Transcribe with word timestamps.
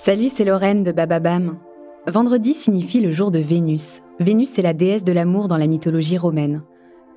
Salut, 0.00 0.28
c'est 0.28 0.44
Lorraine 0.44 0.84
de 0.84 0.92
Bababam. 0.92 1.58
Vendredi 2.06 2.54
signifie 2.54 3.00
le 3.00 3.10
jour 3.10 3.32
de 3.32 3.40
Vénus. 3.40 4.00
Vénus, 4.20 4.48
c'est 4.48 4.62
la 4.62 4.72
déesse 4.72 5.02
de 5.02 5.10
l'amour 5.12 5.48
dans 5.48 5.56
la 5.56 5.66
mythologie 5.66 6.16
romaine. 6.16 6.62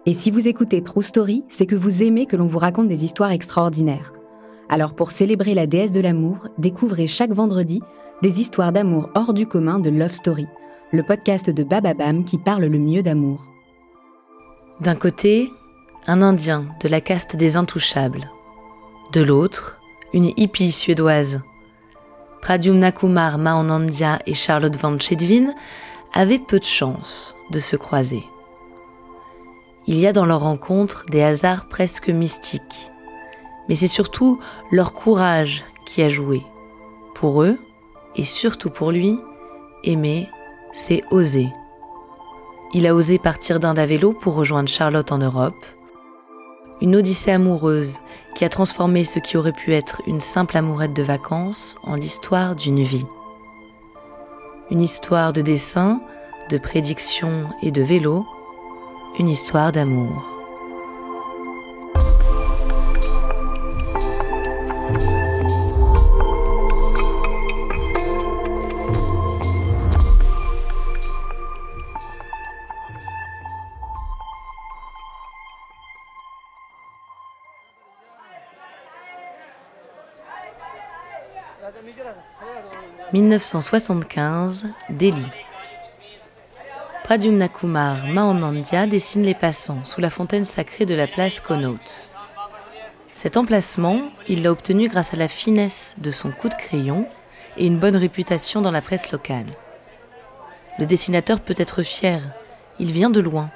Et 0.08 0.16
si 0.16 0.32
vous 0.32 0.48
écoutez 0.48 0.82
True 0.82 1.04
Story, 1.04 1.44
c'est 1.48 1.68
que 1.68 1.76
vous 1.76 2.02
aimez 2.02 2.26
que 2.26 2.36
l'on 2.36 2.48
vous 2.48 2.58
raconte 2.58 2.88
des 2.88 3.06
histoires 3.06 3.30
extraordinaires. 3.30 4.14
Alors 4.68 4.96
pour 4.96 5.12
célébrer 5.12 5.54
la 5.54 5.68
déesse 5.68 5.92
de 5.92 6.02
l'amour, 6.02 6.48
découvrez 6.58 7.06
chaque 7.06 7.32
vendredi 7.32 7.84
des 8.24 8.42
histoires 8.42 8.72
d'amour 8.72 9.12
hors 9.14 9.34
du 9.34 9.46
commun 9.46 9.78
de 9.78 9.92
Love 9.92 10.14
Story, 10.14 10.48
le 10.92 11.04
podcast 11.04 11.52
de 11.52 11.64
Bababam 11.64 12.26
qui 12.26 12.40
parle 12.40 12.66
le 12.66 12.80
mieux 12.80 13.04
d'amour. 13.04 13.46
D'un 14.80 14.96
côté, 14.96 15.52
un 16.08 16.24
Indien 16.24 16.66
de 16.82 16.90
la 16.90 17.00
caste 17.00 17.36
des 17.36 17.58
intouchables. 17.58 18.32
De 19.14 19.22
l'autre, 19.22 19.80
une 20.14 20.32
hippie 20.36 20.72
suédoise 20.72 21.42
Pradyumna 22.42 22.92
Kumar 22.92 23.38
Mahanandya 23.38 24.20
et 24.26 24.34
Charlotte 24.34 24.76
Van 24.78 24.98
Chedvin 25.00 25.54
avaient 26.14 26.40
peu 26.40 26.60
de 26.60 26.66
chance 26.66 27.36
de 27.52 27.60
se 27.60 27.76
croiser. 27.76 28.24
Il 29.88 29.98
y 29.98 30.08
a 30.08 30.14
dans 30.14 30.26
leur 30.26 30.42
rencontre 30.42 31.04
des 31.10 31.22
hasards 31.22 31.68
presque 31.68 32.10
mystiques, 32.10 32.92
mais 33.70 33.76
c'est 33.76 33.88
surtout 33.88 34.40
leur 34.72 34.94
courage 34.94 35.64
qui 35.86 36.02
a 36.02 36.10
joué. 36.10 36.44
Pour 37.14 37.44
eux, 37.44 37.60
et 38.16 38.26
surtout 38.26 38.70
pour 38.70 38.92
lui, 38.92 39.20
aimer, 39.84 40.30
c'est 40.72 41.04
oser. 41.12 41.50
Il 42.74 42.88
a 42.88 42.96
osé 42.96 43.20
partir 43.20 43.60
d'Inde 43.60 43.80
à 43.80 43.86
vélo 43.86 44.14
pour 44.14 44.36
rejoindre 44.36 44.70
Charlotte 44.70 45.12
en 45.12 45.20
Europe, 45.20 45.66
une 46.82 46.96
odyssée 46.96 47.32
amoureuse 47.32 48.00
qui 48.36 48.44
a 48.44 48.50
transformé 48.50 49.06
ce 49.06 49.20
qui 49.20 49.38
aurait 49.38 49.52
pu 49.52 49.74
être 49.74 50.02
une 50.08 50.20
simple 50.20 50.58
amourette 50.58 50.94
de 50.94 51.04
vacances 51.04 51.76
en 51.84 51.96
l'histoire 51.96 52.56
d'une 52.56 52.82
vie. 52.82 53.06
Une 54.72 54.82
histoire 54.82 55.34
de 55.34 55.42
dessin, 55.42 56.02
de 56.50 56.58
prédiction 56.58 57.46
et 57.62 57.72
de 57.72 57.82
vélo, 57.82 58.26
une 59.20 59.30
histoire 59.30 59.72
d'amour. 59.72 60.41
1975, 83.14 84.68
Delhi. 84.90 85.26
Pradyumna 87.04 87.50
Kumar 87.50 88.08
Mahanandya 88.08 88.88
dessine 88.88 89.24
les 89.24 89.34
passants 89.34 89.84
sous 89.84 90.02
la 90.02 90.10
fontaine 90.10 90.46
sacrée 90.46 90.86
de 90.86 90.96
la 90.96 91.08
place 91.08 91.40
Connaught. 91.40 92.08
Cet 93.14 93.38
emplacement, 93.38 94.00
il 94.28 94.44
l'a 94.44 94.52
obtenu 94.52 94.88
grâce 94.88 95.14
à 95.14 95.18
la 95.18 95.28
finesse 95.28 95.96
de 95.98 96.12
son 96.12 96.32
coup 96.32 96.50
de 96.50 96.56
crayon 96.56 97.08
et 97.58 97.66
une 97.66 97.80
bonne 97.80 97.98
réputation 97.98 98.62
dans 98.62 98.72
la 98.72 98.82
presse 98.82 99.12
locale. 99.12 99.48
Le 100.80 100.86
dessinateur 100.86 101.42
peut 101.42 101.56
être 101.58 101.84
fier, 101.84 102.22
il 102.80 102.92
vient 102.92 103.10
de 103.10 103.20
loin. 103.20 103.50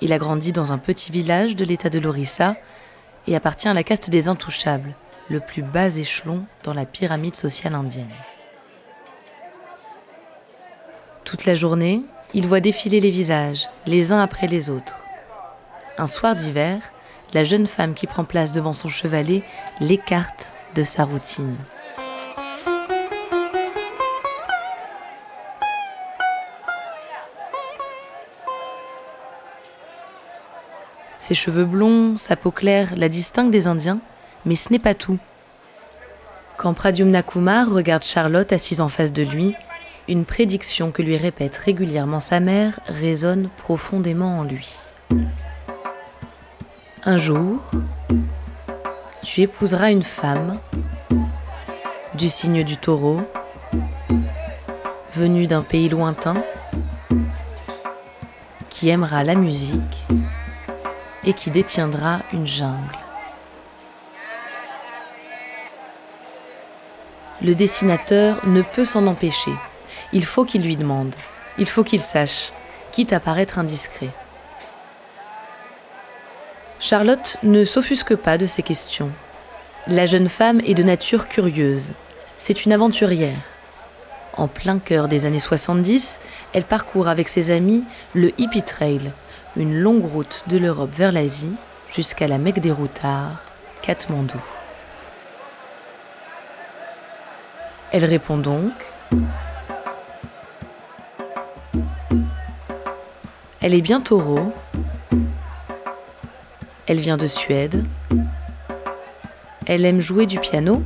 Il 0.00 0.12
a 0.12 0.18
grandi 0.18 0.52
dans 0.52 0.72
un 0.72 0.78
petit 0.78 1.10
village 1.10 1.56
de 1.56 1.64
l'état 1.64 1.90
de 1.90 1.98
l'Orissa 1.98 2.56
et 3.26 3.34
appartient 3.34 3.68
à 3.68 3.74
la 3.74 3.82
caste 3.82 4.10
des 4.10 4.28
intouchables, 4.28 4.94
le 5.30 5.40
plus 5.40 5.62
bas 5.62 5.96
échelon 5.96 6.44
dans 6.62 6.74
la 6.74 6.86
pyramide 6.86 7.34
sociale 7.34 7.74
indienne. 7.74 8.08
Toute 11.24 11.46
la 11.46 11.54
journée, 11.54 12.02
il 12.34 12.46
voit 12.46 12.60
défiler 12.60 13.00
les 13.00 13.10
visages, 13.10 13.68
les 13.86 14.12
uns 14.12 14.20
après 14.20 14.46
les 14.46 14.70
autres. 14.70 14.96
Un 15.96 16.06
soir 16.06 16.34
d'hiver, 16.34 16.80
la 17.32 17.44
jeune 17.44 17.66
femme 17.66 17.94
qui 17.94 18.06
prend 18.06 18.24
place 18.24 18.52
devant 18.52 18.72
son 18.72 18.88
chevalet 18.88 19.42
l'écarte 19.80 20.52
de 20.74 20.82
sa 20.82 21.04
routine. 21.04 21.56
Ses 31.18 31.34
cheveux 31.34 31.64
blonds, 31.64 32.18
sa 32.18 32.36
peau 32.36 32.50
claire 32.50 32.94
la 32.96 33.08
distinguent 33.08 33.50
des 33.50 33.66
Indiens, 33.66 34.00
mais 34.44 34.54
ce 34.54 34.72
n'est 34.72 34.78
pas 34.78 34.94
tout. 34.94 35.18
Quand 36.56 36.74
Pradyumna 36.74 37.22
Kumar 37.22 37.70
regarde 37.70 38.04
Charlotte 38.04 38.52
assise 38.52 38.80
en 38.80 38.88
face 38.88 39.12
de 39.12 39.22
lui, 39.22 39.54
une 40.08 40.24
prédiction 40.24 40.90
que 40.90 41.02
lui 41.02 41.16
répète 41.16 41.56
régulièrement 41.56 42.20
sa 42.20 42.40
mère 42.40 42.78
résonne 42.86 43.48
profondément 43.56 44.38
en 44.38 44.44
lui. 44.44 44.76
Un 47.04 47.16
jour, 47.16 47.70
tu 49.22 49.40
épouseras 49.40 49.90
une 49.90 50.02
femme 50.02 50.58
du 52.14 52.28
signe 52.28 52.62
du 52.62 52.76
taureau, 52.76 53.22
venue 55.12 55.46
d'un 55.46 55.62
pays 55.62 55.88
lointain, 55.88 56.42
qui 58.70 58.88
aimera 58.88 59.24
la 59.24 59.34
musique 59.34 60.06
et 61.24 61.32
qui 61.32 61.50
détiendra 61.50 62.20
une 62.32 62.46
jungle. 62.46 63.03
Le 67.44 67.54
dessinateur 67.54 68.40
ne 68.46 68.62
peut 68.62 68.86
s'en 68.86 69.06
empêcher. 69.06 69.52
Il 70.14 70.24
faut 70.24 70.46
qu'il 70.46 70.62
lui 70.62 70.76
demande, 70.76 71.14
il 71.58 71.66
faut 71.66 71.84
qu'il 71.84 72.00
sache, 72.00 72.54
quitte 72.90 73.12
à 73.12 73.20
paraître 73.20 73.58
indiscret. 73.58 74.08
Charlotte 76.80 77.36
ne 77.42 77.66
s'offusque 77.66 78.16
pas 78.16 78.38
de 78.38 78.46
ces 78.46 78.62
questions. 78.62 79.10
La 79.86 80.06
jeune 80.06 80.30
femme 80.30 80.62
est 80.64 80.72
de 80.72 80.82
nature 80.82 81.28
curieuse. 81.28 81.92
C'est 82.38 82.64
une 82.64 82.72
aventurière. 82.72 83.36
En 84.38 84.48
plein 84.48 84.78
cœur 84.78 85.06
des 85.06 85.26
années 85.26 85.38
70, 85.38 86.20
elle 86.54 86.64
parcourt 86.64 87.08
avec 87.08 87.28
ses 87.28 87.50
amis 87.50 87.84
le 88.14 88.32
Hippie 88.38 88.62
Trail, 88.62 89.12
une 89.56 89.78
longue 89.78 90.10
route 90.10 90.44
de 90.46 90.56
l'Europe 90.56 90.94
vers 90.96 91.12
l'Asie 91.12 91.52
jusqu'à 91.94 92.26
la 92.26 92.38
Mecque 92.38 92.60
des 92.60 92.72
Routards, 92.72 93.42
Katmandou. 93.82 94.40
Elle 97.96 98.06
répond 98.06 98.36
donc 98.36 98.72
Elle 103.60 103.72
est 103.72 103.82
bien 103.82 104.00
taureau. 104.00 104.52
Elle 106.88 106.98
vient 106.98 107.16
de 107.16 107.28
Suède. 107.28 107.84
Elle 109.66 109.84
aime 109.84 110.00
jouer 110.00 110.26
du 110.26 110.40
piano. 110.40 110.82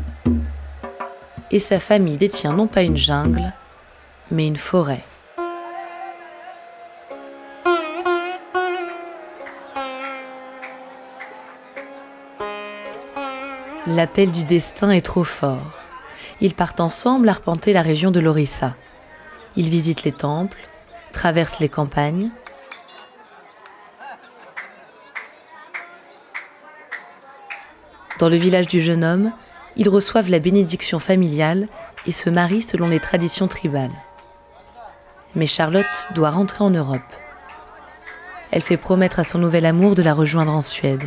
Et 1.50 1.58
sa 1.58 1.80
famille 1.80 2.18
détient 2.18 2.52
non 2.52 2.66
pas 2.66 2.82
une 2.82 2.98
jungle, 2.98 3.54
mais 4.30 4.46
une 4.46 4.56
forêt. 4.56 5.02
L'appel 13.86 14.30
du 14.30 14.44
destin 14.44 14.90
est 14.90 15.00
trop 15.00 15.24
fort 15.24 15.87
ils 16.40 16.54
partent 16.54 16.80
ensemble 16.80 17.28
arpenter 17.28 17.72
la 17.72 17.82
région 17.82 18.10
de 18.10 18.20
l'Orissa. 18.20 18.74
Ils 19.56 19.70
visitent 19.70 20.04
les 20.04 20.12
temples, 20.12 20.68
traversent 21.12 21.60
les 21.60 21.68
campagnes. 21.68 22.30
Dans 28.18 28.28
le 28.28 28.36
village 28.36 28.66
du 28.66 28.80
jeune 28.80 29.04
homme, 29.04 29.32
ils 29.76 29.88
reçoivent 29.88 30.30
la 30.30 30.40
bénédiction 30.40 30.98
familiale 30.98 31.68
et 32.06 32.12
se 32.12 32.30
marient 32.30 32.62
selon 32.62 32.88
les 32.88 33.00
traditions 33.00 33.48
tribales. 33.48 33.94
Mais 35.34 35.46
Charlotte 35.46 36.08
doit 36.14 36.30
rentrer 36.30 36.64
en 36.64 36.70
Europe. 36.70 37.12
Elle 38.50 38.62
fait 38.62 38.76
promettre 38.76 39.18
à 39.18 39.24
son 39.24 39.38
nouvel 39.38 39.66
amour 39.66 39.94
de 39.94 40.02
la 40.02 40.14
rejoindre 40.14 40.52
en 40.52 40.62
Suède. 40.62 41.04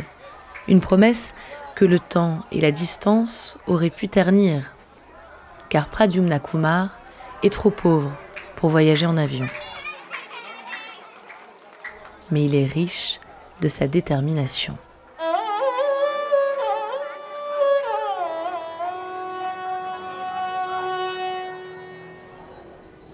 Une 0.68 0.80
promesse 0.80 1.34
que 1.74 1.84
le 1.84 1.98
temps 1.98 2.38
et 2.52 2.60
la 2.60 2.70
distance 2.70 3.58
auraient 3.66 3.90
pu 3.90 4.08
ternir 4.08 4.74
car 5.72 5.88
Pradyumna 5.88 6.38
Kumar 6.38 6.90
est 7.42 7.50
trop 7.50 7.70
pauvre 7.70 8.12
pour 8.56 8.68
voyager 8.68 9.06
en 9.06 9.16
avion. 9.16 9.48
Mais 12.30 12.44
il 12.44 12.54
est 12.54 12.66
riche 12.66 13.18
de 13.62 13.68
sa 13.68 13.88
détermination. 13.88 14.76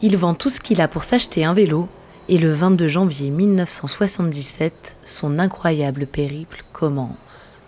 Il 0.03 0.17
vend 0.17 0.35
tout 0.35 0.51
ce 0.51 0.61
qu'il 0.61 0.81
a 0.81 0.89
pour 0.89 1.05
s'acheter 1.05 1.45
un 1.45 1.55
vélo 1.55 1.89
et 2.29 2.39
le 2.39 2.53
22 2.53 2.89
janvier 2.89 3.31
1977, 3.31 4.97
son 5.05 5.39
incroyable 5.39 6.09
périple 6.09 6.65
commence. 6.73 7.61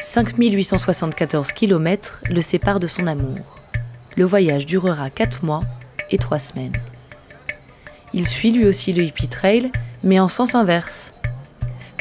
5874 0.00 1.52
km 1.52 2.22
le 2.30 2.40
séparent 2.40 2.80
de 2.80 2.86
son 2.86 3.06
amour 3.06 3.58
le 4.18 4.24
voyage 4.24 4.66
durera 4.66 5.10
4 5.10 5.44
mois 5.44 5.62
et 6.10 6.18
3 6.18 6.40
semaines. 6.40 6.76
Il 8.12 8.26
suit 8.26 8.50
lui 8.50 8.66
aussi 8.66 8.92
le 8.92 9.04
hippie 9.04 9.28
trail, 9.28 9.70
mais 10.02 10.18
en 10.18 10.26
sens 10.26 10.56
inverse. 10.56 11.12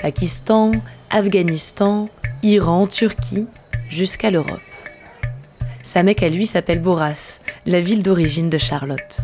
Pakistan, 0.02 0.72
Afghanistan, 1.12 2.10
Iran, 2.42 2.88
Turquie, 2.88 3.46
jusqu'à 3.88 4.32
l'Europe. 4.32 4.60
Sa 5.84 6.02
mec 6.02 6.24
à 6.24 6.30
lui 6.30 6.48
s'appelle 6.48 6.82
Boras, 6.82 7.40
la 7.68 7.82
ville 7.82 8.02
d'origine 8.02 8.50
de 8.50 8.58
Charlotte. 8.58 9.20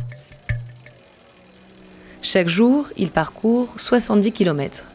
Chaque 2.22 2.48
jour, 2.48 2.88
il 2.96 3.10
parcourt 3.10 3.74
70 3.78 4.32
km. 4.34 4.86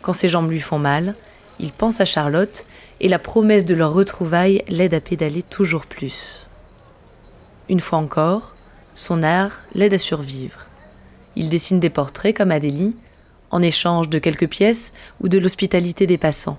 Quand 0.00 0.12
ses 0.12 0.28
jambes 0.28 0.50
lui 0.50 0.60
font 0.60 0.78
mal, 0.78 1.16
il 1.58 1.72
pense 1.72 2.00
à 2.00 2.04
Charlotte 2.04 2.64
et 3.00 3.08
la 3.08 3.18
promesse 3.18 3.64
de 3.64 3.74
leur 3.74 3.92
retrouvaille 3.92 4.62
l'aide 4.68 4.94
à 4.94 5.00
pédaler 5.00 5.42
toujours 5.42 5.86
plus. 5.86 6.48
Une 7.68 7.80
fois 7.80 7.98
encore, 7.98 8.54
son 8.94 9.22
art 9.22 9.62
l'aide 9.74 9.94
à 9.94 9.98
survivre. 9.98 10.66
Il 11.34 11.48
dessine 11.48 11.80
des 11.80 11.90
portraits 11.90 12.36
comme 12.36 12.50
Adélie, 12.50 12.94
en 13.50 13.62
échange 13.62 14.08
de 14.08 14.18
quelques 14.18 14.48
pièces 14.48 14.92
ou 15.20 15.28
de 15.28 15.38
l'hospitalité 15.38 16.06
des 16.06 16.18
passants. 16.18 16.58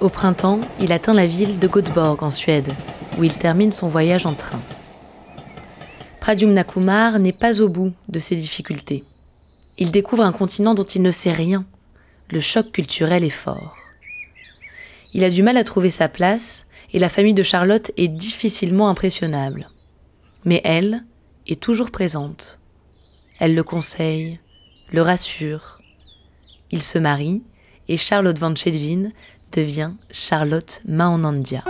Au 0.00 0.08
printemps, 0.08 0.60
il 0.80 0.92
atteint 0.92 1.12
la 1.12 1.26
ville 1.26 1.58
de 1.58 1.68
Göteborg 1.68 2.22
en 2.22 2.30
Suède, 2.30 2.72
où 3.20 3.24
il 3.24 3.36
termine 3.36 3.70
son 3.70 3.86
voyage 3.86 4.24
en 4.24 4.34
train. 4.34 4.60
Pradyumna 6.20 6.64
Kumar 6.64 7.18
n'est 7.18 7.32
pas 7.32 7.60
au 7.60 7.68
bout 7.68 7.92
de 8.08 8.18
ses 8.18 8.34
difficultés. 8.34 9.04
Il 9.76 9.90
découvre 9.90 10.24
un 10.24 10.32
continent 10.32 10.74
dont 10.74 10.84
il 10.84 11.02
ne 11.02 11.10
sait 11.10 11.32
rien. 11.32 11.66
Le 12.30 12.40
choc 12.40 12.72
culturel 12.72 13.22
est 13.22 13.30
fort. 13.30 13.76
Il 15.12 15.24
a 15.24 15.30
du 15.30 15.42
mal 15.42 15.58
à 15.58 15.64
trouver 15.64 15.90
sa 15.90 16.08
place 16.08 16.66
et 16.92 16.98
la 16.98 17.08
famille 17.08 17.34
de 17.34 17.42
Charlotte 17.42 17.90
est 17.96 18.08
difficilement 18.08 18.88
impressionnable. 18.88 19.68
Mais 20.44 20.62
elle 20.64 21.04
est 21.46 21.60
toujours 21.60 21.90
présente. 21.90 22.60
Elle 23.38 23.54
le 23.54 23.64
conseille, 23.64 24.40
le 24.92 25.02
rassure. 25.02 25.80
Il 26.70 26.82
se 26.82 26.98
marie 26.98 27.42
et 27.88 27.96
Charlotte 27.96 28.38
Van 28.38 28.54
Chedvin 28.54 29.10
devient 29.52 29.92
Charlotte 30.10 30.80
Maonandia. 30.86 31.64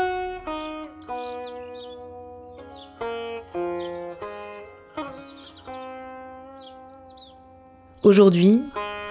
Aujourd'hui, 8.11 8.61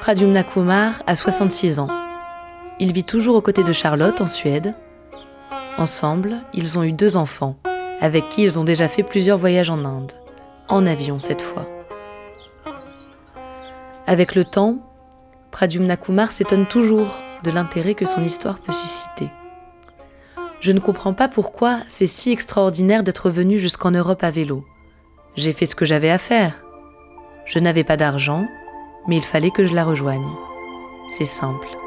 Pradyumna 0.01 0.43
Kumar 0.43 1.03
a 1.07 1.15
66 1.15 1.79
ans. 1.79 1.87
Il 2.81 2.91
vit 2.91 3.05
toujours 3.05 3.37
aux 3.37 3.41
côtés 3.41 3.63
de 3.63 3.71
Charlotte 3.71 4.19
en 4.19 4.27
Suède. 4.27 4.75
Ensemble, 5.77 6.35
ils 6.53 6.77
ont 6.77 6.83
eu 6.83 6.91
deux 6.91 7.15
enfants, 7.15 7.55
avec 8.01 8.27
qui 8.27 8.43
ils 8.43 8.59
ont 8.59 8.65
déjà 8.65 8.89
fait 8.89 9.03
plusieurs 9.03 9.37
voyages 9.37 9.69
en 9.69 9.85
Inde, 9.85 10.11
en 10.67 10.85
avion 10.85 11.17
cette 11.17 11.41
fois. 11.41 11.65
Avec 14.05 14.35
le 14.35 14.43
temps, 14.43 14.79
Pradyumna 15.51 15.95
Kumar 15.95 16.33
s'étonne 16.33 16.65
toujours 16.65 17.15
de 17.45 17.51
l'intérêt 17.51 17.93
que 17.93 18.05
son 18.05 18.21
histoire 18.21 18.59
peut 18.59 18.73
susciter. 18.73 19.29
Je 20.59 20.73
ne 20.73 20.81
comprends 20.81 21.13
pas 21.13 21.29
pourquoi 21.29 21.79
c'est 21.87 22.05
si 22.05 22.33
extraordinaire 22.33 23.03
d'être 23.03 23.29
venu 23.29 23.59
jusqu'en 23.59 23.91
Europe 23.91 24.25
à 24.25 24.29
vélo. 24.29 24.65
J'ai 25.37 25.53
fait 25.53 25.65
ce 25.65 25.75
que 25.75 25.85
j'avais 25.85 26.11
à 26.11 26.17
faire. 26.17 26.65
Je 27.45 27.59
n'avais 27.59 27.85
pas 27.85 27.95
d'argent, 27.95 28.45
mais 29.07 29.17
il 29.17 29.23
fallait 29.23 29.51
que 29.51 29.65
je 29.65 29.73
la 29.73 29.83
rejoigne. 29.83 30.27
C'est 31.07 31.25
simple. 31.25 31.78